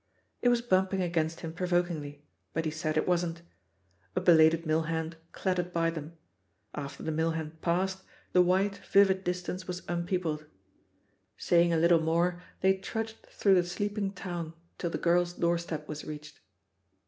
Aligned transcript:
It 0.41 0.49
was 0.49 0.63
bumping 0.63 1.03
against 1.03 1.41
him 1.41 1.53
provokingly, 1.53 2.25
but 2.53 2.65
he 2.65 2.71
said 2.71 2.97
it 2.97 3.07
wasn't. 3.07 3.43
A 4.15 4.19
belated 4.19 4.65
mill 4.65 4.81
hand 4.89 5.15
clattered 5.31 5.71
by 5.71 5.91
them. 5.91 6.17
After 6.73 7.03
the 7.03 7.11
mill 7.11 7.33
hand 7.33 7.61
passed, 7.61 8.01
the 8.33 8.41
white, 8.41 8.77
vivid 8.77 9.23
distance 9.23 9.67
was 9.67 9.83
unpeopled. 9.87 10.47
Saying 11.37 11.71
a 11.71 11.77
little 11.77 11.99
14 12.03 12.07
THE 12.07 12.15
POSITION 12.15 12.45
OF 12.73 12.75
PEGGY 12.81 12.87
HARPER 12.87 12.97
more, 12.97 13.05
they 13.11 13.11
trudged 13.13 13.25
through 13.31 13.53
the 13.53 13.63
sleeping 13.63 14.11
toTm 14.11 14.53
till 14.79 14.89
the 14.89 14.97
girl's 14.97 15.33
doorstep 15.33 15.87
was 15.87 16.03
reached. 16.03 16.39